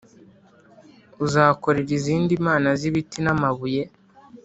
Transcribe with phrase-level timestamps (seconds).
[1.25, 3.81] uzakorera izindi mana z’ibiti n’amabuye